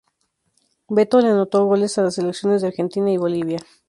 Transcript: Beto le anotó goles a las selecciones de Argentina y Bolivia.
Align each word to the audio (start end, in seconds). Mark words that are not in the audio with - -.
Beto 0.89 1.21
le 1.21 1.27
anotó 1.27 1.63
goles 1.65 1.95
a 1.99 2.01
las 2.01 2.15
selecciones 2.15 2.63
de 2.63 2.69
Argentina 2.69 3.11
y 3.11 3.17
Bolivia. 3.17 3.59